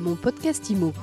Mon 0.00 0.16
podcast 0.16 0.70
IMO. 0.70 0.94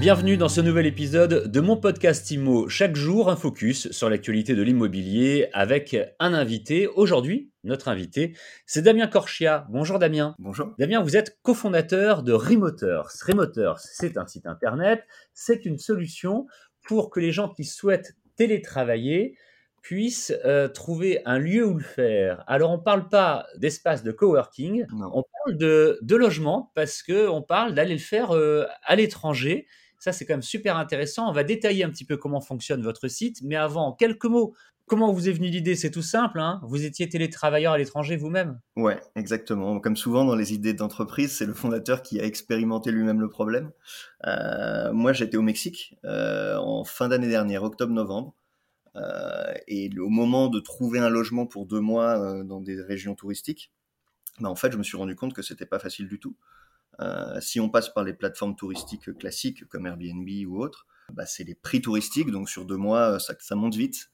Bienvenue 0.00 0.36
dans 0.36 0.48
ce 0.48 0.60
nouvel 0.60 0.86
épisode 0.86 1.52
de 1.52 1.60
mon 1.60 1.76
podcast 1.76 2.28
IMO. 2.32 2.68
Chaque 2.68 2.96
jour, 2.96 3.30
un 3.30 3.36
focus 3.36 3.92
sur 3.92 4.10
l'actualité 4.10 4.56
de 4.56 4.62
l'immobilier 4.62 5.46
avec 5.52 5.96
un 6.18 6.34
invité. 6.34 6.88
Aujourd'hui, 6.88 7.52
notre 7.62 7.86
invité, 7.86 8.36
c'est 8.66 8.82
Damien 8.82 9.06
Corchia. 9.06 9.68
Bonjour 9.70 10.00
Damien. 10.00 10.34
Bonjour. 10.40 10.74
Damien, 10.80 11.00
vous 11.00 11.16
êtes 11.16 11.38
cofondateur 11.42 12.24
de 12.24 12.32
Remoters. 12.32 13.08
Remoters, 13.24 13.78
c'est 13.78 14.16
un 14.16 14.26
site 14.26 14.46
internet, 14.48 15.04
c'est 15.32 15.64
une 15.64 15.78
solution 15.78 16.48
pour 16.82 17.10
que 17.10 17.20
les 17.20 17.30
gens 17.30 17.50
qui 17.50 17.62
souhaitent 17.62 18.16
télétravailler 18.34 19.36
puissent 19.82 20.32
euh, 20.44 20.68
trouver 20.68 21.22
un 21.24 21.38
lieu 21.38 21.66
où 21.66 21.74
le 21.74 21.82
faire. 21.82 22.44
Alors, 22.46 22.70
on 22.70 22.76
ne 22.78 22.82
parle 22.82 23.08
pas 23.08 23.46
d'espace 23.56 24.02
de 24.02 24.12
coworking, 24.12 24.84
Non. 24.92 25.10
on 25.14 25.22
parle 25.22 25.56
de, 25.58 25.98
de 26.02 26.16
logement 26.16 26.70
parce 26.74 27.02
qu'on 27.02 27.42
parle 27.42 27.74
d'aller 27.74 27.94
le 27.94 27.98
faire 28.00 28.34
euh, 28.34 28.66
à 28.84 28.96
l'étranger. 28.96 29.66
Ça, 29.98 30.12
c'est 30.12 30.24
quand 30.26 30.34
même 30.34 30.42
super 30.42 30.76
intéressant. 30.76 31.28
On 31.28 31.32
va 31.32 31.44
détailler 31.44 31.84
un 31.84 31.90
petit 31.90 32.04
peu 32.04 32.16
comment 32.16 32.40
fonctionne 32.40 32.82
votre 32.82 33.08
site, 33.08 33.38
mais 33.42 33.56
avant, 33.56 33.86
en 33.88 33.92
quelques 33.92 34.24
mots, 34.24 34.54
comment 34.86 35.12
vous 35.12 35.28
est 35.28 35.32
venue 35.32 35.48
l'idée? 35.50 35.76
C'est 35.76 35.90
tout 35.90 36.02
simple. 36.02 36.40
hein 36.40 36.58
vous 36.64 36.84
étiez 36.84 37.08
télétravailleur 37.08 37.74
à 37.74 37.78
l'étranger 37.78 38.16
vous-même? 38.16 38.58
Ouais, 38.76 38.98
exactement. 39.14 39.78
Comme 39.78 39.96
souvent 39.96 40.24
dans 40.24 40.34
les 40.36 40.52
idées 40.54 40.72
d'entreprise, 40.74 41.32
c'est 41.36 41.44
le 41.46 41.52
fondateur 41.54 42.02
qui 42.02 42.18
a 42.20 42.24
expérimenté 42.24 42.90
lui-même 42.92 43.20
le 43.20 43.28
problème. 43.28 43.70
Euh, 44.26 44.90
moi, 44.92 45.12
j'étais 45.12 45.36
au 45.36 45.42
Mexique 45.42 45.96
euh, 46.04 46.56
en 46.56 46.84
fin 46.84 47.08
d'année 47.08 47.28
dernière, 47.28 47.62
octobre-novembre. 47.62 48.34
Euh, 48.96 49.54
et 49.68 49.90
au 49.98 50.08
moment 50.08 50.48
de 50.48 50.60
trouver 50.60 50.98
un 50.98 51.08
logement 51.08 51.46
pour 51.46 51.66
deux 51.66 51.80
mois 51.80 52.18
euh, 52.18 52.42
dans 52.42 52.60
des 52.60 52.80
régions 52.80 53.14
touristiques, 53.14 53.72
bah, 54.40 54.48
en 54.48 54.56
fait, 54.56 54.72
je 54.72 54.78
me 54.78 54.82
suis 54.82 54.96
rendu 54.96 55.14
compte 55.14 55.34
que 55.34 55.42
c'était 55.42 55.66
pas 55.66 55.78
facile 55.78 56.08
du 56.08 56.18
tout. 56.18 56.36
Euh, 57.00 57.40
si 57.40 57.60
on 57.60 57.68
passe 57.68 57.88
par 57.88 58.04
les 58.04 58.12
plateformes 58.12 58.56
touristiques 58.56 59.16
classiques 59.18 59.66
comme 59.68 59.86
Airbnb 59.86 60.28
ou 60.46 60.62
autres, 60.62 60.86
bah, 61.12 61.26
c'est 61.26 61.44
les 61.44 61.54
prix 61.54 61.80
touristiques, 61.80 62.30
donc 62.30 62.48
sur 62.48 62.64
deux 62.64 62.76
mois, 62.76 63.18
ça 63.18 63.54
monte 63.54 63.74
vite. 63.74 64.10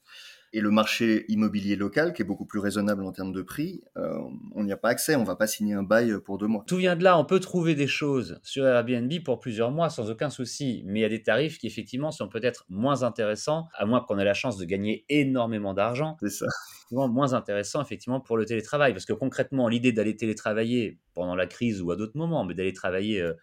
Et 0.56 0.60
le 0.62 0.70
marché 0.70 1.26
immobilier 1.28 1.76
local, 1.76 2.14
qui 2.14 2.22
est 2.22 2.24
beaucoup 2.24 2.46
plus 2.46 2.60
raisonnable 2.60 3.04
en 3.04 3.12
termes 3.12 3.34
de 3.34 3.42
prix, 3.42 3.84
euh, 3.98 4.18
on 4.54 4.64
n'y 4.64 4.72
a 4.72 4.78
pas 4.78 4.88
accès, 4.88 5.14
on 5.14 5.22
va 5.22 5.36
pas 5.36 5.46
signer 5.46 5.74
un 5.74 5.82
bail 5.82 6.14
pour 6.24 6.38
deux 6.38 6.46
mois. 6.46 6.64
Tout 6.66 6.78
vient 6.78 6.96
de 6.96 7.04
là. 7.04 7.18
On 7.18 7.26
peut 7.26 7.40
trouver 7.40 7.74
des 7.74 7.86
choses 7.86 8.40
sur 8.42 8.66
Airbnb 8.66 9.12
pour 9.22 9.38
plusieurs 9.38 9.70
mois 9.70 9.90
sans 9.90 10.10
aucun 10.10 10.30
souci, 10.30 10.82
mais 10.86 11.00
il 11.00 11.02
y 11.02 11.04
a 11.04 11.10
des 11.10 11.22
tarifs 11.22 11.58
qui 11.58 11.66
effectivement 11.66 12.10
sont 12.10 12.30
peut-être 12.30 12.64
moins 12.70 13.02
intéressants, 13.02 13.68
à 13.74 13.84
moins 13.84 14.00
qu'on 14.00 14.18
ait 14.18 14.24
la 14.24 14.32
chance 14.32 14.56
de 14.56 14.64
gagner 14.64 15.04
énormément 15.10 15.74
d'argent. 15.74 16.16
C'est 16.20 16.30
ça. 16.30 16.46
souvent 16.88 17.06
moins 17.06 17.34
intéressant 17.34 17.82
effectivement 17.82 18.22
pour 18.22 18.38
le 18.38 18.46
télétravail. 18.46 18.94
Parce 18.94 19.04
que 19.04 19.12
concrètement, 19.12 19.68
l'idée 19.68 19.92
d'aller 19.92 20.16
télétravailler 20.16 20.98
pendant 21.12 21.34
la 21.34 21.46
crise 21.46 21.82
ou 21.82 21.90
à 21.90 21.96
d'autres 21.96 22.16
moments, 22.16 22.46
mais 22.46 22.54
d'aller 22.54 22.72
travailler, 22.72 23.20
euh, 23.20 23.34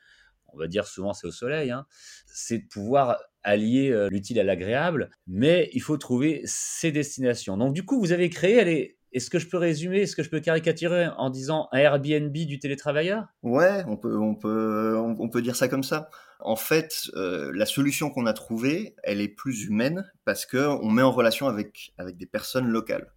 on 0.47 0.57
va 0.57 0.65
dire 0.65 0.87
souvent 0.87 1.13
c'est 1.13 1.27
au 1.27 1.31
soleil, 1.31 1.69
hein, 1.69 1.85
c'est 2.25 2.57
de 2.57 2.67
pouvoir 2.67 3.19
allier 3.43 3.91
euh, 3.91 4.09
l'utile 4.09 4.39
à 4.39 4.43
l'agréable, 4.43 5.09
mais 5.27 5.69
il 5.73 5.81
faut 5.81 5.97
trouver 5.97 6.41
ses 6.45 6.91
destinations. 6.91 7.57
Donc 7.57 7.73
du 7.73 7.85
coup, 7.85 7.99
vous 7.99 8.11
avez 8.11 8.29
créé, 8.29 8.59
allez, 8.59 8.97
est-ce 9.11 9.29
que 9.29 9.39
je 9.39 9.47
peux 9.47 9.57
résumer, 9.57 10.01
est-ce 10.01 10.15
que 10.15 10.23
je 10.23 10.29
peux 10.29 10.39
caricaturer 10.39 11.07
en 11.17 11.29
disant 11.29 11.67
un 11.71 11.77
Airbnb 11.77 12.33
du 12.33 12.59
télétravailleur? 12.59 13.27
Ouais, 13.43 13.83
on 13.87 13.97
peut, 13.97 14.17
on 14.17 14.35
peut, 14.35 14.97
on, 14.97 15.29
peut 15.29 15.41
dire 15.41 15.55
ça 15.55 15.67
comme 15.67 15.83
ça. 15.83 16.09
En 16.39 16.55
fait, 16.55 17.11
euh, 17.15 17.51
la 17.53 17.65
solution 17.65 18.09
qu'on 18.09 18.25
a 18.25 18.33
trouvée, 18.33 18.95
elle 19.03 19.21
est 19.21 19.27
plus 19.27 19.65
humaine 19.65 20.11
parce 20.25 20.45
que 20.45 20.57
on 20.57 20.89
met 20.89 21.03
en 21.03 21.11
relation 21.11 21.47
avec 21.47 21.93
avec 21.97 22.17
des 22.17 22.25
personnes 22.25 22.67
locales. 22.67 23.13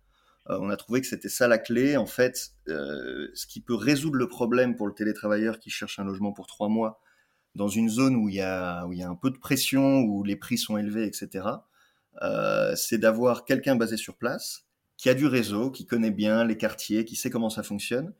Euh, 0.50 0.58
on 0.60 0.68
a 0.68 0.76
trouvé 0.76 1.00
que 1.00 1.06
c'était 1.06 1.30
ça 1.30 1.48
la 1.48 1.58
clé. 1.58 1.96
En 1.96 2.06
fait, 2.06 2.50
ce 2.66 3.46
qui 3.46 3.60
peut 3.60 3.74
résoudre 3.74 4.16
le 4.16 4.28
problème 4.28 4.76
pour 4.76 4.86
le 4.86 4.92
télétravailleur 4.92 5.58
qui 5.58 5.70
cherche 5.70 5.98
un 5.98 6.04
logement 6.04 6.32
pour 6.32 6.46
trois 6.46 6.68
mois 6.68 7.00
dans 7.56 7.68
une 7.68 7.88
zone 7.88 8.16
où 8.16 8.28
il 8.28 8.36
y 8.36 8.40
a 8.40 8.86
où 8.86 8.92
il 8.92 8.98
y 8.98 9.02
a 9.02 9.08
un 9.08 9.14
peu 9.16 9.30
de 9.30 9.38
pression, 9.38 10.00
où 10.00 10.22
les 10.22 10.36
prix 10.36 10.58
sont 10.58 10.76
élevés, 10.76 11.06
etc. 11.06 11.46
euh, 12.22 12.76
c'est 12.76 12.98
d'avoir 12.98 13.44
quelqu'un 13.44 13.76
basé 13.76 13.96
sur 13.96 14.16
place 14.16 14.66
qui 14.96 15.08
a 15.08 15.14
du 15.14 15.26
réseau, 15.26 15.70
qui 15.70 15.86
connaît 15.86 16.10
bien 16.10 16.44
les 16.44 16.56
quartiers, 16.56 17.04
qui 17.04 17.16
sait 17.16 17.30
comment 17.30 17.50
ça 17.50 17.62
fonctionne 17.62 18.14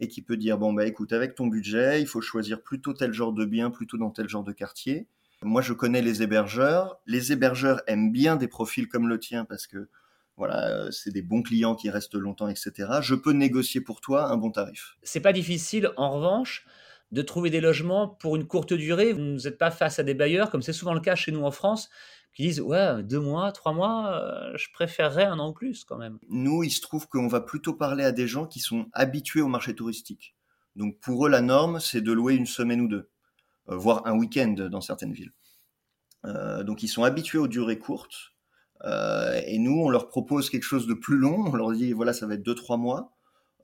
et 0.00 0.08
qui 0.08 0.22
peut 0.22 0.36
dire 0.36 0.58
bon 0.58 0.72
bah 0.72 0.86
écoute 0.86 1.12
avec 1.12 1.34
ton 1.34 1.46
budget 1.46 2.00
il 2.00 2.06
faut 2.06 2.20
choisir 2.20 2.62
plutôt 2.62 2.92
tel 2.92 3.12
genre 3.12 3.32
de 3.32 3.44
bien 3.44 3.70
plutôt 3.70 3.98
dans 3.98 4.10
tel 4.10 4.28
genre 4.28 4.44
de 4.44 4.52
quartier. 4.52 5.08
Moi 5.42 5.62
je 5.62 5.72
connais 5.72 6.02
les 6.02 6.22
hébergeurs. 6.22 7.00
Les 7.06 7.32
hébergeurs 7.32 7.82
aiment 7.86 8.12
bien 8.12 8.36
des 8.36 8.48
profils 8.48 8.88
comme 8.88 9.08
le 9.08 9.18
tien 9.18 9.44
parce 9.44 9.66
que 9.66 9.88
voilà 10.36 10.90
c'est 10.90 11.12
des 11.12 11.22
bons 11.22 11.42
clients 11.42 11.74
qui 11.74 11.90
restent 11.90 12.14
longtemps 12.14 12.48
etc 12.48 12.88
je 13.02 13.14
peux 13.14 13.32
négocier 13.32 13.80
pour 13.80 14.00
toi 14.00 14.30
un 14.30 14.36
bon 14.36 14.50
tarif. 14.50 14.96
C'est 15.02 15.20
pas 15.20 15.32
difficile, 15.32 15.90
en 15.96 16.12
revanche, 16.12 16.66
de 17.12 17.22
trouver 17.22 17.50
des 17.50 17.60
logements 17.60 18.08
pour 18.08 18.36
une 18.36 18.46
courte 18.46 18.72
durée. 18.72 19.12
Vous 19.12 19.20
n'êtes 19.20 19.58
pas 19.58 19.70
face 19.70 19.98
à 19.98 20.02
des 20.02 20.14
bailleurs, 20.14 20.50
comme 20.50 20.62
c'est 20.62 20.72
souvent 20.72 20.94
le 20.94 21.00
cas 21.00 21.14
chez 21.14 21.30
nous 21.30 21.44
en 21.44 21.50
France, 21.50 21.90
qui 22.34 22.42
disent 22.42 22.60
ouais 22.60 23.02
deux 23.02 23.20
mois, 23.20 23.52
trois 23.52 23.72
mois, 23.72 24.12
euh, 24.14 24.56
je 24.56 24.68
préférerais 24.72 25.24
un 25.26 25.38
an 25.38 25.50
ou 25.50 25.52
plus 25.52 25.84
quand 25.84 25.98
même. 25.98 26.18
nous 26.30 26.62
il 26.64 26.70
se 26.70 26.80
trouve 26.80 27.06
qu'on 27.06 27.28
va 27.28 27.40
plutôt 27.42 27.74
parler 27.74 28.04
à 28.04 28.12
des 28.12 28.26
gens 28.26 28.46
qui 28.46 28.60
sont 28.60 28.86
habitués 28.94 29.42
au 29.42 29.48
marché 29.48 29.74
touristique 29.74 30.34
donc 30.74 30.98
pour 31.00 31.26
eux 31.26 31.28
la 31.28 31.42
norme 31.42 31.78
c'est 31.80 32.00
de 32.00 32.10
louer 32.10 32.34
une 32.34 32.46
semaine 32.46 32.80
ou 32.80 32.88
deux 32.88 33.10
euh, 33.68 33.76
voire 33.76 34.06
un 34.06 34.16
week-end 34.16 34.54
dans 34.70 34.80
certaines 34.80 35.12
villes 35.12 35.32
Euh, 36.24 36.62
donc 36.62 36.82
ils 36.82 36.88
sont 36.88 37.04
habitués 37.04 37.38
aux 37.38 37.48
durées 37.48 37.78
courtes 37.78 38.32
et 39.46 39.58
nous, 39.58 39.78
on 39.80 39.90
leur 39.90 40.08
propose 40.08 40.50
quelque 40.50 40.64
chose 40.64 40.86
de 40.88 40.94
plus 40.94 41.16
long. 41.16 41.44
On 41.46 41.54
leur 41.54 41.70
dit, 41.72 41.92
voilà, 41.92 42.12
ça 42.12 42.26
va 42.26 42.34
être 42.34 42.42
deux, 42.42 42.54
trois 42.54 42.76
mois. 42.76 43.12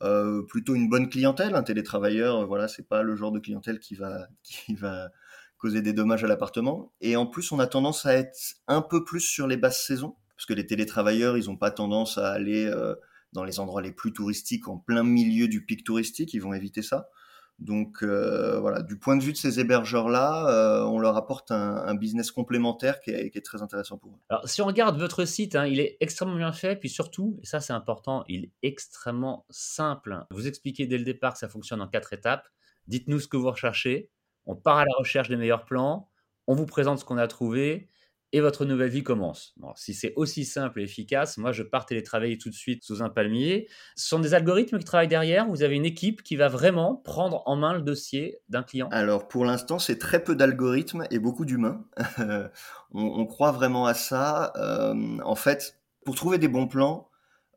Euh, 0.03 0.43
plutôt 0.43 0.75
une 0.75 0.89
bonne 0.89 1.09
clientèle. 1.09 1.55
Un 1.55 1.63
télétravailleur, 1.63 2.37
euh, 2.37 2.45
voilà, 2.45 2.69
c'est 2.69 2.87
pas 2.87 3.03
le 3.03 3.17
genre 3.17 3.33
de 3.33 3.41
clientèle 3.41 3.81
qui 3.81 3.95
va, 3.95 4.29
qui 4.43 4.75
va 4.75 5.11
causer 5.59 5.83
des 5.83 5.93
dommages 5.93 6.25
à 6.25 6.29
l'appartement. 6.29 6.93
Et 7.01 7.17
en 7.17 7.27
plus, 7.27 7.51
on 7.53 7.59
a 7.59 7.67
tendance 7.67 8.07
à 8.07 8.15
être 8.15 8.57
un 8.69 8.83
peu 8.83 9.05
plus 9.05 9.21
sur 9.21 9.47
les 9.47 9.57
basses 9.57 9.85
saisons. 9.85 10.17
Parce 10.37 10.47
que 10.47 10.55
les 10.55 10.67
télétravailleurs, 10.67 11.37
ils 11.37 11.51
ont 11.51 11.57
pas 11.57 11.73
tendance 11.73 12.17
à 12.17 12.31
aller 12.31 12.67
euh, 12.67 12.95
dans 13.33 13.43
les 13.43 13.59
endroits 13.59 13.83
les 13.83 13.91
plus 13.91 14.13
touristiques, 14.13 14.69
en 14.69 14.79
plein 14.79 15.03
milieu 15.03 15.49
du 15.49 15.65
pic 15.65 15.83
touristique. 15.83 16.33
Ils 16.33 16.43
vont 16.43 16.55
éviter 16.55 16.83
ça. 16.83 17.09
Donc 17.59 18.05
euh, 18.05 18.61
voilà, 18.61 18.83
du 18.83 18.99
point 18.99 19.17
de 19.17 19.23
vue 19.23 19.33
de 19.33 19.37
ces 19.37 19.59
hébergeurs-là, 19.59 20.49
euh, 20.49 20.85
on 20.85 21.01
leur 21.01 21.17
apporte 21.17 21.51
un, 21.51 21.95
business 21.97 22.31
complémentaire 22.31 23.01
qui 23.01 23.11
est, 23.11 23.31
qui 23.31 23.39
est 23.39 23.43
très 23.43 23.63
intéressant 23.63 23.99
pour 23.99 24.13
eux. 24.13 24.19
Alors, 24.29 24.49
si 24.49 24.63
on 24.63 24.67
regarde 24.67 24.97
votre 24.97 25.25
site, 25.25 25.57
hein, 25.57 25.67
il 25.67 25.81
est 25.81 25.97
extrêmement 26.01 26.37
bien 26.37 26.53
fait, 26.53 26.77
puis 26.77 26.89
surtout, 26.89 27.37
et 27.43 27.47
ça 27.47 27.61
c'est 27.61 27.73
important, 27.73 28.25
il 28.29 28.45
est 28.45 28.53
extrêmement 28.63 29.45
simple. 29.51 30.25
Vous 30.31 30.47
expliquez 30.47 30.87
dès 30.87 30.99
le 30.99 31.05
départ 31.05 31.33
que 31.33 31.41
ça 31.41 31.49
fonctionne 31.49 31.81
en 31.81 31.89
quatre 31.89 32.13
étapes. 32.13 32.49
Dites-nous 32.87 33.19
ce 33.19 33.27
que 33.27 33.37
vous 33.37 33.51
recherchez, 33.51 34.11
on 34.47 34.55
part 34.55 34.79
à 34.79 34.85
la 34.85 34.95
recherche 34.97 35.29
des 35.29 35.37
meilleurs 35.37 35.65
plans, 35.65 36.09
on 36.47 36.55
vous 36.55 36.67
présente 36.67 37.01
ce 37.01 37.05
qu'on 37.05 37.19
a 37.19 37.27
trouvé, 37.27 37.89
et 38.33 38.41
votre 38.41 38.65
nouvelle 38.65 38.91
vie 38.91 39.03
commence. 39.03 39.55
Bon, 39.57 39.73
si 39.75 39.95
c'est 39.95 40.13
aussi 40.17 40.45
simple 40.45 40.81
et 40.81 40.85
efficace, 40.85 41.39
moi 41.39 41.53
je 41.53 41.63
pars 41.63 41.87
télétravailler 41.87 42.39
tout 42.39 42.51
de 42.51 42.55
suite 42.55 42.85
sous 42.85 43.03
un 43.03 43.09
palmier. 43.09 43.69
Ce 43.97 44.09
sont 44.09 44.19
des 44.19 44.35
algorithmes 44.35 44.79
qui 44.79 44.85
travaillent 44.85 45.09
derrière, 45.09 45.49
vous 45.49 45.63
avez 45.63 45.77
une 45.77 45.87
équipe 45.87 46.23
qui 46.23 46.37
va 46.37 46.49
vraiment 46.49 46.97
prendre 46.97 47.43
en 47.47 47.57
main 47.57 47.75
le 47.75 47.83
dossier 47.83 48.39
d'un 48.49 48.63
client. 48.63 48.89
Alors 48.91 49.29
pour 49.29 49.45
l'instant, 49.45 49.79
c'est 49.79 49.99
très 49.99 50.23
peu 50.23 50.37
d'algorithmes 50.37 51.05
et 51.11 51.19
beaucoup 51.19 51.45
d'humains. 51.45 51.85
on, 52.93 53.27
croit 53.27 53.53
vraiment 53.53 53.87
à 53.87 53.95
ça. 53.95 54.53
Euh, 54.57 55.19
en 55.25 55.35
fait, 55.35 55.79
pour 56.05 56.15
trouver 56.15 56.39
des 56.39 56.49
bons 56.49 56.69
plans, 56.69 57.09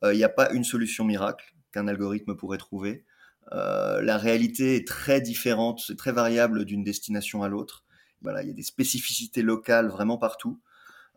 il 0.03 0.17
n'y 0.17 0.23
a 0.23 0.29
pas 0.29 0.51
une 0.51 0.63
solution 0.63 1.03
miracle 1.03 1.53
qu'un 1.71 1.87
algorithme 1.87 2.35
pourrait 2.35 2.57
trouver. 2.57 3.05
Euh, 3.53 4.01
la 4.01 4.17
réalité 4.17 4.75
est 4.75 4.87
très 4.87 5.21
différente, 5.21 5.81
c'est 5.85 5.97
très 5.97 6.11
variable 6.11 6.65
d'une 6.65 6.83
destination 6.83 7.43
à 7.43 7.49
l'autre. 7.49 7.83
Voilà, 8.21 8.43
il 8.43 8.47
y 8.47 8.51
a 8.51 8.55
des 8.55 8.63
spécificités 8.63 9.41
locales 9.41 9.87
vraiment 9.87 10.17
partout. 10.17 10.59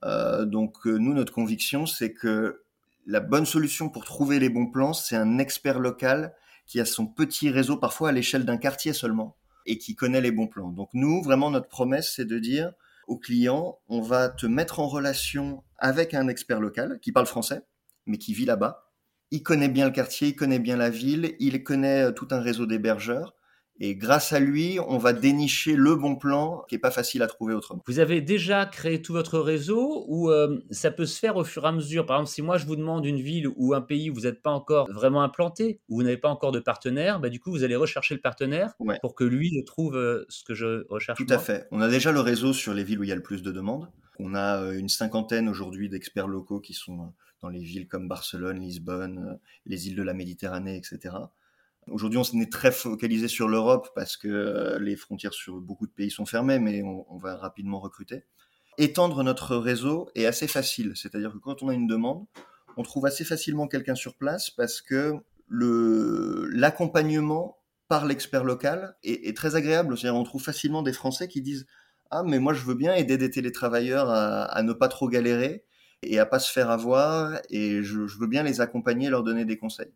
Euh, 0.04 0.44
donc 0.44 0.86
euh, 0.86 0.98
nous, 0.98 1.14
notre 1.14 1.32
conviction, 1.32 1.86
c'est 1.86 2.12
que 2.12 2.62
la 3.06 3.20
bonne 3.20 3.46
solution 3.46 3.88
pour 3.88 4.04
trouver 4.04 4.38
les 4.38 4.48
bons 4.48 4.66
plans, 4.66 4.92
c'est 4.92 5.16
un 5.16 5.38
expert 5.38 5.78
local 5.78 6.34
qui 6.66 6.80
a 6.80 6.84
son 6.84 7.06
petit 7.06 7.50
réseau, 7.50 7.76
parfois 7.76 8.08
à 8.08 8.12
l'échelle 8.12 8.44
d'un 8.44 8.56
quartier 8.56 8.92
seulement, 8.92 9.36
et 9.66 9.78
qui 9.78 9.94
connaît 9.94 10.20
les 10.20 10.30
bons 10.30 10.46
plans. 10.46 10.70
Donc 10.70 10.88
nous, 10.94 11.22
vraiment, 11.22 11.50
notre 11.50 11.68
promesse, 11.68 12.12
c'est 12.14 12.24
de 12.24 12.38
dire 12.38 12.72
au 13.06 13.18
client, 13.18 13.78
on 13.88 14.00
va 14.00 14.30
te 14.30 14.46
mettre 14.46 14.80
en 14.80 14.88
relation 14.88 15.62
avec 15.78 16.14
un 16.14 16.28
expert 16.28 16.60
local 16.60 16.98
qui 17.02 17.12
parle 17.12 17.26
français, 17.26 17.62
mais 18.06 18.16
qui 18.16 18.32
vit 18.32 18.46
là-bas. 18.46 18.90
Il 19.30 19.42
connaît 19.42 19.68
bien 19.68 19.86
le 19.86 19.92
quartier, 19.92 20.28
il 20.28 20.36
connaît 20.36 20.58
bien 20.58 20.76
la 20.76 20.90
ville, 20.90 21.34
il 21.38 21.62
connaît 21.62 22.04
euh, 22.04 22.12
tout 22.12 22.28
un 22.30 22.40
réseau 22.40 22.66
d'hébergeurs. 22.66 23.34
Et 23.80 23.96
grâce 23.96 24.32
à 24.32 24.38
lui, 24.38 24.78
on 24.86 24.98
va 24.98 25.12
dénicher 25.12 25.74
le 25.74 25.96
bon 25.96 26.14
plan 26.14 26.64
qui 26.68 26.76
est 26.76 26.78
pas 26.78 26.92
facile 26.92 27.22
à 27.22 27.26
trouver 27.26 27.54
autrement. 27.54 27.82
Vous 27.88 27.98
avez 27.98 28.20
déjà 28.20 28.66
créé 28.66 29.02
tout 29.02 29.12
votre 29.12 29.40
réseau 29.40 30.04
ou 30.06 30.30
euh, 30.30 30.60
ça 30.70 30.92
peut 30.92 31.06
se 31.06 31.18
faire 31.18 31.36
au 31.36 31.42
fur 31.44 31.64
et 31.64 31.68
à 31.68 31.72
mesure? 31.72 32.06
Par 32.06 32.18
exemple, 32.18 32.30
si 32.30 32.40
moi 32.42 32.56
je 32.56 32.66
vous 32.66 32.76
demande 32.76 33.04
une 33.04 33.20
ville 33.20 33.48
ou 33.56 33.74
un 33.74 33.80
pays 33.80 34.10
où 34.10 34.14
vous 34.14 34.20
n'êtes 34.22 34.42
pas 34.42 34.52
encore 34.52 34.88
vraiment 34.92 35.22
implanté, 35.22 35.80
où 35.88 35.96
vous 35.96 36.02
n'avez 36.04 36.16
pas 36.18 36.28
encore 36.28 36.52
de 36.52 36.60
partenaire, 36.60 37.18
bah, 37.18 37.30
du 37.30 37.40
coup 37.40 37.50
vous 37.50 37.64
allez 37.64 37.74
rechercher 37.76 38.14
le 38.14 38.20
partenaire 38.20 38.74
Ouais. 38.78 38.98
pour 39.00 39.14
que 39.16 39.24
lui 39.24 39.64
trouve 39.66 39.96
euh, 39.96 40.24
ce 40.28 40.44
que 40.44 40.54
je 40.54 40.86
recherche. 40.88 41.18
Tout 41.18 41.26
moi. 41.28 41.36
à 41.36 41.40
fait. 41.40 41.66
On 41.72 41.80
a 41.80 41.88
déjà 41.88 42.12
le 42.12 42.20
réseau 42.20 42.52
sur 42.52 42.74
les 42.74 42.84
villes 42.84 43.00
où 43.00 43.02
il 43.02 43.08
y 43.08 43.12
a 43.12 43.16
le 43.16 43.22
plus 43.22 43.42
de 43.42 43.50
demandes. 43.50 43.88
On 44.20 44.34
a 44.34 44.62
euh, 44.62 44.78
une 44.78 44.88
cinquantaine 44.88 45.48
aujourd'hui 45.48 45.88
d'experts 45.88 46.28
locaux 46.28 46.60
qui 46.60 46.74
sont 46.74 47.12
dans 47.42 47.48
les 47.48 47.60
villes 47.62 47.88
comme 47.88 48.06
Barcelone, 48.06 48.60
Lisbonne, 48.60 49.38
les 49.66 49.88
îles 49.88 49.96
de 49.96 50.02
la 50.04 50.14
Méditerranée, 50.14 50.76
etc. 50.76 51.16
Aujourd'hui, 51.90 52.18
on 52.18 52.40
est 52.40 52.50
très 52.50 52.72
focalisé 52.72 53.28
sur 53.28 53.48
l'Europe 53.48 53.90
parce 53.94 54.16
que 54.16 54.78
les 54.80 54.96
frontières 54.96 55.34
sur 55.34 55.60
beaucoup 55.60 55.86
de 55.86 55.92
pays 55.92 56.10
sont 56.10 56.24
fermées, 56.24 56.58
mais 56.58 56.82
on, 56.82 57.18
va 57.18 57.36
rapidement 57.36 57.78
recruter. 57.78 58.24
Étendre 58.78 59.22
notre 59.22 59.56
réseau 59.56 60.08
est 60.14 60.26
assez 60.26 60.48
facile, 60.48 60.92
c'est-à-dire 60.96 61.32
que 61.32 61.38
quand 61.38 61.62
on 61.62 61.68
a 61.68 61.74
une 61.74 61.86
demande, 61.86 62.24
on 62.76 62.82
trouve 62.82 63.06
assez 63.06 63.24
facilement 63.24 63.68
quelqu'un 63.68 63.94
sur 63.94 64.16
place 64.16 64.50
parce 64.50 64.80
que 64.80 65.14
l'accompagnement 65.50 67.58
par 67.88 68.06
l'expert 68.06 68.44
local 68.44 68.96
est, 69.02 69.36
très 69.36 69.56
agréable. 69.56 69.96
C'est-à-dire 69.96 70.18
on 70.18 70.24
trouve 70.24 70.42
facilement 70.42 70.82
des 70.82 70.92
Français 70.92 71.28
qui 71.28 71.42
disent 71.42 71.66
ah 72.10 72.22
mais 72.24 72.38
moi 72.38 72.54
je 72.54 72.64
veux 72.64 72.74
bien 72.74 72.94
aider 72.94 73.18
des 73.18 73.30
télétravailleurs 73.30 74.10
à, 74.10 74.62
ne 74.62 74.72
pas 74.72 74.88
trop 74.88 75.08
galérer 75.08 75.64
et 76.02 76.18
à 76.18 76.26
pas 76.26 76.38
se 76.38 76.50
faire 76.50 76.70
avoir 76.70 77.38
et 77.50 77.82
je, 77.82 77.98
veux 77.98 78.26
bien 78.26 78.42
les 78.42 78.60
accompagner 78.60 79.08
et 79.08 79.10
leur 79.10 79.22
donner 79.22 79.44
des 79.44 79.58
conseils. 79.58 79.92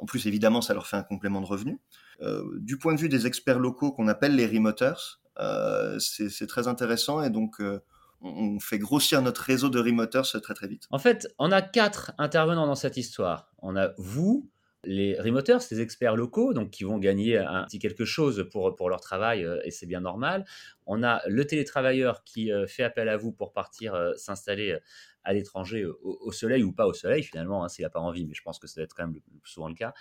En 0.00 0.06
plus 0.06 0.26
évidemment 0.26 0.60
ça 0.60 0.74
leur 0.74 0.86
fait 0.86 0.96
un 0.96 1.02
complément 1.02 1.40
de 1.40 1.46
revenu. 1.46 1.78
Euh, 2.22 2.44
du 2.58 2.78
point 2.78 2.94
de 2.94 3.00
vue 3.00 3.08
des 3.08 3.26
experts 3.26 3.58
locaux 3.58 3.92
qu'on 3.92 4.08
appelle 4.08 4.34
les 4.34 4.46
remoters, 4.46 5.20
euh, 5.38 5.98
c'est 5.98 6.46
très 6.46 6.68
intéressant 6.68 7.22
et 7.22 7.30
donc 7.30 7.60
euh, 7.60 7.80
on 8.20 8.60
fait 8.60 8.78
grossir 8.78 9.22
notre 9.22 9.42
réseau 9.42 9.70
de 9.70 9.78
remoters 9.78 10.26
très 10.42 10.54
très 10.54 10.68
vite. 10.68 10.86
En 10.90 10.98
fait, 10.98 11.28
on 11.38 11.50
a 11.50 11.62
quatre 11.62 12.12
intervenants 12.18 12.66
dans 12.66 12.74
cette 12.74 12.98
histoire. 12.98 13.50
On 13.58 13.76
a 13.76 13.92
vous, 13.96 14.50
les 14.84 15.18
remoteurs, 15.18 15.62
ces 15.62 15.80
experts 15.80 16.16
locaux, 16.16 16.52
donc 16.52 16.70
qui 16.70 16.84
vont 16.84 16.98
gagner 16.98 17.38
un 17.38 17.64
petit 17.64 17.78
quelque 17.78 18.04
chose 18.04 18.46
pour, 18.52 18.76
pour 18.76 18.90
leur 18.90 19.00
travail, 19.00 19.46
et 19.64 19.70
c'est 19.70 19.86
bien 19.86 20.00
normal. 20.00 20.44
On 20.84 21.02
a 21.02 21.22
le 21.26 21.46
télétravailleur 21.46 22.22
qui 22.24 22.50
fait 22.66 22.82
appel 22.82 23.08
à 23.08 23.16
vous 23.16 23.32
pour 23.32 23.54
partir 23.54 23.94
s'installer 24.16 24.78
à 25.24 25.32
l'étranger 25.32 25.84
au, 25.84 26.32
soleil 26.32 26.62
ou 26.62 26.72
pas 26.72 26.86
au 26.86 26.92
soleil 26.92 27.22
finalement, 27.22 27.64
hein, 27.64 27.68
s'il 27.68 27.82
n'a 27.84 27.90
pas 27.90 28.00
envie, 28.00 28.26
mais 28.26 28.34
je 28.34 28.42
pense 28.42 28.58
que 28.58 28.66
ça 28.66 28.80
va 28.80 28.84
être 28.84 28.94
quand 28.94 29.04
même 29.04 29.14
le, 29.14 29.20
plus 29.20 29.52
souvent 29.52 29.68
le 29.68 29.74
cas. 29.74 29.92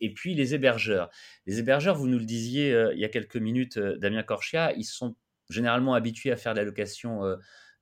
Et 0.00 0.12
puis 0.12 0.34
les 0.34 0.54
hébergeurs. 0.54 1.10
Les 1.46 1.58
hébergeurs, 1.58 1.96
vous 1.96 2.06
nous 2.06 2.18
le 2.18 2.24
disiez 2.24 2.70
il 2.92 2.98
y 2.98 3.04
a 3.04 3.08
quelques 3.08 3.36
minutes, 3.36 3.78
Damien 3.78 4.22
Corchia, 4.22 4.72
ils 4.74 4.84
sont 4.84 5.16
généralement 5.50 5.94
habitués 5.94 6.30
à 6.30 6.36
faire 6.36 6.54
de 6.54 6.58
la 6.58 6.64
location 6.64 7.22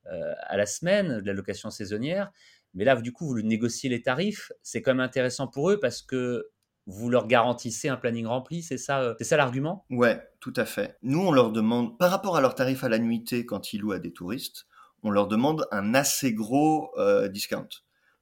à 0.05 0.57
la 0.57 0.65
semaine, 0.65 1.21
de 1.21 1.27
la 1.27 1.33
location 1.33 1.69
saisonnière. 1.69 2.31
Mais 2.73 2.85
là, 2.85 2.95
du 2.95 3.11
coup, 3.11 3.27
vous 3.27 3.41
négociez 3.41 3.89
les 3.89 4.01
tarifs. 4.01 4.51
C'est 4.61 4.81
quand 4.81 4.91
même 4.91 4.99
intéressant 4.99 5.47
pour 5.47 5.71
eux 5.71 5.79
parce 5.79 6.01
que 6.01 6.49
vous 6.87 7.09
leur 7.09 7.27
garantissez 7.27 7.89
un 7.89 7.97
planning 7.97 8.25
rempli, 8.25 8.63
c'est 8.63 8.77
ça, 8.77 9.01
euh, 9.01 9.15
c'est 9.17 9.25
ça 9.25 9.35
l'argument? 9.35 9.85
Ouais, 9.89 10.21
tout 10.39 10.53
à 10.55 10.65
fait. 10.65 10.97
Nous, 11.01 11.19
on 11.19 11.31
leur 11.31 11.51
demande, 11.51 11.97
par 11.97 12.09
rapport 12.09 12.37
à 12.37 12.41
leur 12.41 12.55
tarif 12.55 12.83
à 12.83 12.89
la 12.89 12.97
nuitée 12.97 13.45
quand 13.45 13.73
ils 13.73 13.81
louent 13.81 13.91
à 13.91 13.99
des 13.99 14.13
touristes, 14.13 14.67
on 15.03 15.09
leur 15.09 15.27
demande 15.27 15.67
un 15.71 15.93
assez 15.93 16.33
gros 16.33 16.91
euh, 16.97 17.27
discount. 17.27 17.67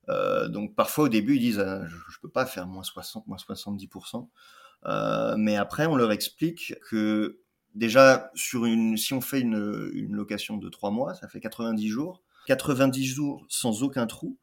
Euh, 0.10 0.48
donc 0.48 0.75
parfois 0.75 1.06
au 1.06 1.10
début 1.10 1.36
ils 1.36 1.39
disent 1.39 1.57
je, 1.57 1.95
ne 1.95 2.22
peux 2.22 2.30
pas 2.30 2.45
faire 2.45 2.68
moins 2.68 2.83
60, 2.83 3.25
moins 3.27 3.38
70%. 3.38 4.27
mais 5.38 5.56
après 5.56 5.88
on 5.88 5.95
leur 5.95 6.12
explique 6.12 6.75
que 6.89 7.39
déjà 7.74 8.30
sur 8.36 8.66
une, 8.66 8.98
si 8.98 9.13
on 9.13 9.22
fait 9.22 9.42
une, 9.42 9.92
une 9.94 10.16
location 10.16 10.57
de 10.57 10.69
3 10.69 10.92
mois, 10.92 11.13
ça 11.16 11.27
fait 11.27 11.39
90 11.39 11.88
jours. 11.88 12.22
90 12.48 13.06
jours 13.06 13.45
sans 13.50 13.83
aucun 13.83 14.06
trou. 14.07 14.38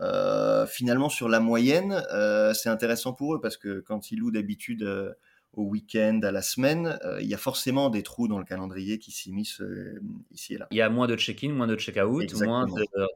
Euh, 0.00 0.66
finalement, 0.66 1.08
sur 1.08 1.28
la 1.28 1.40
moyenne, 1.40 2.04
euh, 2.12 2.52
c'est 2.52 2.68
intéressant 2.68 3.12
pour 3.12 3.34
eux 3.34 3.40
parce 3.40 3.56
que 3.56 3.80
quand 3.80 4.10
ils 4.10 4.18
louent 4.18 4.30
d'habitude 4.30 4.82
euh, 4.82 5.12
au 5.56 5.64
week-end, 5.64 6.20
à 6.22 6.30
la 6.30 6.42
semaine, 6.42 6.98
il 7.20 7.26
y 7.26 7.34
a 7.34 7.38
forcément 7.38 7.90
des 7.90 8.02
trous 8.02 8.28
dans 8.28 8.38
le 8.38 8.44
calendrier 8.44 8.98
qui 8.98 9.10
s'immiscent 9.10 9.62
ici 10.30 10.54
et 10.54 10.58
là. 10.58 10.68
Il 10.70 10.76
y 10.76 10.82
a 10.82 10.88
moins 10.88 11.06
de 11.06 11.16
check-in, 11.16 11.52
moins 11.52 11.66
de 11.66 11.76
check-out, 11.76 12.32
moins 12.44 12.66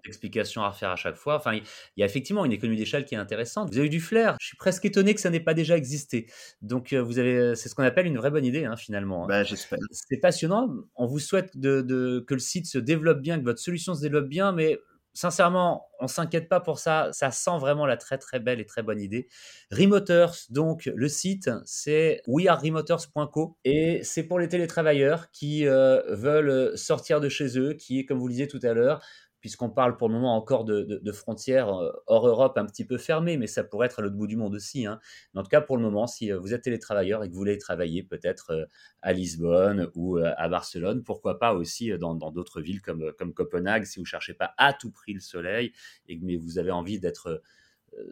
d'explications 0.04 0.62
à 0.62 0.70
refaire 0.70 0.90
à 0.90 0.96
chaque 0.96 1.16
fois. 1.16 1.37
Enfin, 1.37 1.54
il 1.54 1.62
y 1.96 2.02
a 2.02 2.06
effectivement 2.06 2.44
une 2.44 2.52
économie 2.52 2.78
d'échelle 2.78 3.04
qui 3.04 3.14
est 3.14 3.19
intéressante. 3.19 3.70
Vous 3.70 3.78
avez 3.78 3.87
eu 3.87 3.90
du 3.90 4.00
flair. 4.00 4.37
Je 4.40 4.46
suis 4.46 4.56
presque 4.56 4.84
étonné 4.84 5.14
que 5.14 5.20
ça 5.20 5.31
n'ait 5.31 5.40
pas 5.40 5.54
déjà 5.54 5.76
existé. 5.76 6.26
Donc, 6.62 6.92
vous 6.94 7.19
avez, 7.19 7.54
c'est 7.54 7.69
ce 7.69 7.75
qu'on 7.75 7.84
appelle 7.84 8.06
une 8.06 8.16
vraie 8.16 8.31
bonne 8.31 8.44
idée, 8.44 8.64
hein, 8.64 8.76
finalement. 8.76 9.26
Bah, 9.26 9.44
j'espère. 9.44 9.78
C'est 9.90 10.19
passionnant. 10.19 10.75
On 10.96 11.06
vous 11.06 11.19
souhaite 11.19 11.56
de, 11.56 12.25
que 12.26 12.34
le 12.34 12.40
site 12.40 12.66
se 12.66 12.78
développe 12.78 13.20
bien, 13.20 13.38
que 13.38 13.44
votre 13.44 13.60
solution 13.60 13.94
se 13.94 14.00
développe 14.00 14.28
bien, 14.28 14.52
mais 14.52 14.78
sincèrement, 15.12 15.88
on 16.00 16.06
s'inquiète 16.06 16.48
pas 16.48 16.60
pour 16.60 16.78
ça. 16.78 17.08
Ça 17.12 17.30
sent 17.30 17.58
vraiment 17.58 17.86
la 17.86 17.96
très 17.96 18.18
très 18.18 18.40
belle 18.40 18.60
et 18.60 18.66
très 18.66 18.82
bonne 18.82 19.00
idée. 19.00 19.28
Remoters, 19.70 20.34
donc 20.50 20.90
le 20.94 21.08
site, 21.08 21.50
c'est 21.64 22.22
wearemoters.co 22.26 23.56
et 23.64 24.00
c'est 24.02 24.24
pour 24.24 24.38
les 24.38 24.48
télétravailleurs 24.48 25.30
qui 25.30 25.66
euh, 25.66 26.02
veulent 26.14 26.76
sortir 26.76 27.20
de 27.20 27.28
chez 27.28 27.58
eux, 27.58 27.74
qui, 27.74 28.04
comme 28.06 28.18
vous 28.18 28.28
le 28.28 28.32
disiez 28.32 28.48
tout 28.48 28.60
à 28.62 28.72
l'heure, 28.72 29.02
puisqu'on 29.40 29.70
parle 29.70 29.96
pour 29.96 30.08
le 30.08 30.14
moment 30.14 30.37
encore 30.37 30.64
de, 30.64 31.12
frontières 31.12 31.75
euh, 31.75 31.90
hors 32.06 32.26
Europe 32.26 32.58
un 32.58 32.66
petit 32.66 32.84
peu 32.84 32.98
fermées, 32.98 33.37
mais 33.37 33.46
ça 33.46 33.64
pourrait 33.64 33.87
être 33.87 33.98
à 33.98 34.02
l'autre 34.02 34.16
bout 34.16 34.26
du 34.26 34.37
monde 34.37 34.54
aussi. 34.54 34.87
Hein. 34.87 35.00
en 35.34 35.42
tout 35.42 35.48
cas, 35.48 35.60
pour 35.60 35.76
le 35.76 35.82
moment, 35.82 36.06
si 36.06 36.31
euh, 36.31 36.38
vous 36.38 36.54
êtes 36.54 36.62
télétravailleur 36.62 37.25
et 37.25 37.28
que 37.28 37.32
vous 37.32 37.38
voulez 37.38 37.58
travailler 37.58 38.02
peut-être 38.02 38.50
euh, 38.50 38.64
à 39.02 39.12
Lisbonne 39.12 39.90
ou 39.94 40.19
à 40.19 40.48
Barcelone, 40.48 41.02
pourquoi 41.02 41.38
pas 41.38 41.54
aussi 41.54 41.90
dans 41.98 42.14
d'autres 42.14 42.60
villes 42.60 42.82
comme, 42.82 43.12
comme 43.19 43.32
Copenhague, 43.32 43.84
si 43.84 43.98
vous 43.98 44.02
ne 44.04 44.06
cherchez 44.06 44.34
pas 44.34 44.52
à 44.58 44.75
tout 44.75 44.90
prix 44.90 45.14
le 45.14 45.20
soleil, 45.20 45.72
et, 46.06 46.19
mais 46.20 46.36
vous 46.36 46.58
avez 46.58 46.70
envie 46.70 47.00
d'être 47.00 47.43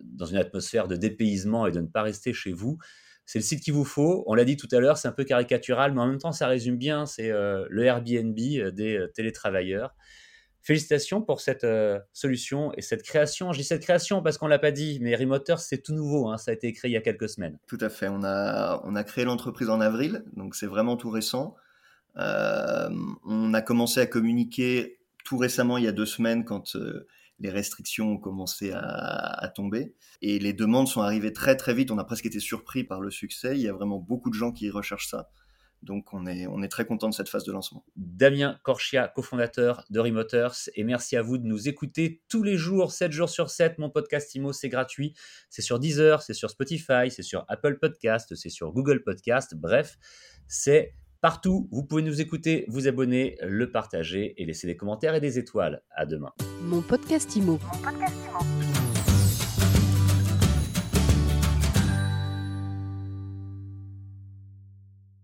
dans 0.02 0.24
une 0.24 0.38
atmosphère 0.38 0.88
de 0.88 0.96
dépaysement 0.96 1.66
et 1.66 1.72
de 1.72 1.80
ne 1.80 1.86
pas 1.86 2.02
rester 2.02 2.32
chez 2.32 2.52
vous. 2.52 2.78
C'est 3.26 3.38
le 3.38 3.44
site 3.44 3.62
qu'il 3.62 3.74
vous 3.74 3.84
faut. 3.84 4.24
On 4.26 4.34
l'a 4.34 4.46
dit 4.46 4.56
tout 4.56 4.68
à 4.72 4.80
l'heure, 4.80 4.96
c'est 4.96 5.08
un 5.08 5.12
peu 5.12 5.24
caricatural, 5.24 5.92
mais 5.92 6.00
en 6.00 6.06
même 6.06 6.18
temps, 6.18 6.32
ça 6.32 6.46
résume 6.46 6.78
bien. 6.78 7.04
C'est 7.04 7.28
le 7.30 7.84
Airbnb 7.84 8.34
des 8.34 9.06
télétravailleurs. 9.14 9.94
Félicitations 10.68 11.22
pour 11.22 11.40
cette 11.40 11.64
euh, 11.64 11.98
solution 12.12 12.74
et 12.74 12.82
cette 12.82 13.02
création. 13.02 13.54
Je 13.54 13.58
dis 13.60 13.64
cette 13.64 13.80
création 13.80 14.22
parce 14.22 14.36
qu'on 14.36 14.48
l'a 14.48 14.58
pas 14.58 14.70
dit, 14.70 14.98
mais 15.00 15.16
Remoters, 15.16 15.60
c'est 15.60 15.78
tout 15.78 15.94
nouveau. 15.94 16.28
Hein. 16.28 16.36
ça 16.36 16.50
a 16.50 16.54
été 16.54 16.70
créé 16.74 16.90
il 16.90 16.92
y 16.92 16.96
a 16.98 17.00
quelques 17.00 17.30
semaines. 17.30 17.58
Tout 17.66 17.78
à 17.80 17.88
fait. 17.88 18.08
On 18.08 18.22
a, 18.22 18.82
on 18.84 18.94
a 18.94 19.02
créé 19.02 19.24
l'entreprise 19.24 19.70
en 19.70 19.80
avril, 19.80 20.24
donc 20.36 20.54
c'est 20.54 20.66
vraiment 20.66 20.98
tout 20.98 21.08
récent. 21.08 21.56
Euh, 22.18 22.90
on 23.24 23.54
a 23.54 23.62
commencé 23.62 24.00
à 24.00 24.04
communiquer 24.04 24.98
tout 25.24 25.38
récemment, 25.38 25.78
il 25.78 25.84
y 25.84 25.88
a 25.88 25.92
deux 25.92 26.04
semaines, 26.04 26.44
quand 26.44 26.76
euh, 26.76 27.06
les 27.40 27.48
restrictions 27.48 28.12
ont 28.12 28.18
commencé 28.18 28.70
à, 28.74 29.50
tomber. 29.54 29.94
Et 30.20 30.38
les 30.38 30.52
demandes 30.52 30.86
sont 30.86 31.00
arrivées 31.00 31.32
très 31.32 31.56
très 31.56 31.72
vite. 31.72 31.90
On 31.90 31.96
a 31.96 32.04
presque 32.04 32.26
été 32.26 32.40
surpris 32.40 32.84
par 32.84 33.00
le 33.00 33.10
succès. 33.10 33.56
Il 33.56 33.62
y 33.62 33.68
a 33.68 33.72
vraiment 33.72 34.00
beaucoup 34.00 34.28
de 34.28 34.34
gens 34.34 34.52
qui 34.52 34.68
recherchent 34.68 35.08
ça. 35.08 35.30
Donc 35.82 36.12
on 36.12 36.26
est, 36.26 36.46
on 36.46 36.62
est 36.62 36.68
très 36.68 36.84
content 36.84 37.08
de 37.08 37.14
cette 37.14 37.28
phase 37.28 37.44
de 37.44 37.52
lancement. 37.52 37.84
Damien 37.96 38.58
Corchia, 38.62 39.08
cofondateur 39.08 39.84
de 39.90 40.00
Remoters, 40.00 40.54
et 40.74 40.84
merci 40.84 41.16
à 41.16 41.22
vous 41.22 41.38
de 41.38 41.46
nous 41.46 41.68
écouter 41.68 42.22
tous 42.28 42.42
les 42.42 42.56
jours, 42.56 42.92
7 42.92 43.12
jours 43.12 43.28
sur 43.28 43.50
7. 43.50 43.78
Mon 43.78 43.90
podcast 43.90 44.34
IMO, 44.34 44.52
c'est 44.52 44.68
gratuit. 44.68 45.14
C'est 45.50 45.62
sur 45.62 45.78
Deezer, 45.78 46.22
c'est 46.22 46.34
sur 46.34 46.50
Spotify, 46.50 47.10
c'est 47.10 47.22
sur 47.22 47.44
Apple 47.48 47.78
Podcast, 47.78 48.34
c'est 48.34 48.50
sur 48.50 48.72
Google 48.72 49.02
Podcast. 49.02 49.54
Bref, 49.54 49.98
c'est 50.48 50.94
partout. 51.20 51.68
Vous 51.70 51.84
pouvez 51.84 52.02
nous 52.02 52.20
écouter, 52.20 52.64
vous 52.68 52.88
abonner, 52.88 53.36
le 53.42 53.70
partager 53.70 54.34
et 54.40 54.44
laisser 54.44 54.66
des 54.66 54.76
commentaires 54.76 55.14
et 55.14 55.20
des 55.20 55.38
étoiles. 55.38 55.82
À 55.94 56.06
demain. 56.06 56.32
Mon 56.62 56.82
podcast 56.82 57.36
Mon 57.36 57.56
podcast 57.56 58.16
IMO. 58.26 58.57